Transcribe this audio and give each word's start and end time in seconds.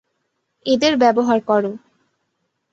এদের 0.65 0.93
ব্যবহার 0.97 1.39
করো। 1.41 1.71